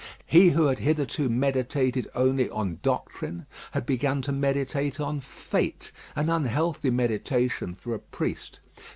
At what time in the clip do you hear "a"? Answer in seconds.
7.93-7.99